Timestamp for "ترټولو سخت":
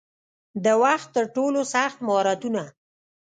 1.15-1.97